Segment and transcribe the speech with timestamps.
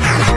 [0.00, 0.33] time.